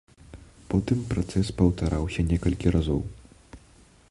Потым 0.71 1.03
працэс 1.11 1.53
паўтараўся 1.61 2.21
некалькі 2.33 2.67
разоў. 2.79 3.01